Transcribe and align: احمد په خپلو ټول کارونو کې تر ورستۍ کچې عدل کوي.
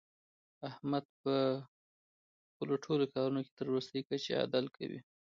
احمد 0.69 1.05
په 1.21 1.33
خپلو 2.49 2.75
ټول 2.83 2.99
کارونو 3.13 3.39
کې 3.45 3.51
تر 3.59 3.67
ورستۍ 3.71 4.01
کچې 4.09 4.33
عدل 4.43 4.65
کوي. 4.75 4.99